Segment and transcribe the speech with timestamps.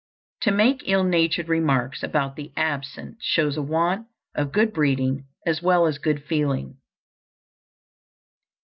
[0.39, 5.61] To make ill natured remarks about the absent shows a want of good breeding as
[5.61, 6.79] well as good feeling.